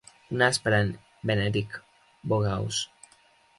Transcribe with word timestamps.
Un 0.35 0.39
as 0.45 0.57
per 0.63 0.73
en 0.77 0.89
Benedict 1.31 1.79
Bogeaus. 2.33 2.83